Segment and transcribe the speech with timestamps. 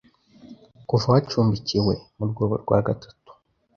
[0.89, 3.29] kuva wacumbikiwe mu rwobo rwa gatatu